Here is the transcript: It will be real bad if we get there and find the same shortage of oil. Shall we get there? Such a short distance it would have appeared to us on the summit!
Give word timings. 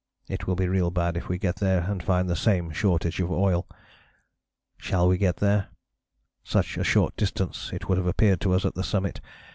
It 0.27 0.47
will 0.47 0.55
be 0.55 0.67
real 0.67 0.89
bad 0.89 1.15
if 1.15 1.29
we 1.29 1.37
get 1.37 1.57
there 1.57 1.81
and 1.81 2.01
find 2.01 2.27
the 2.27 2.35
same 2.35 2.71
shortage 2.71 3.19
of 3.19 3.29
oil. 3.31 3.67
Shall 4.79 5.07
we 5.07 5.19
get 5.19 5.37
there? 5.37 5.67
Such 6.43 6.75
a 6.75 6.83
short 6.83 7.15
distance 7.15 7.69
it 7.71 7.87
would 7.87 7.99
have 7.99 8.07
appeared 8.07 8.41
to 8.41 8.53
us 8.55 8.65
on 8.65 8.71
the 8.73 8.83
summit! 8.83 9.21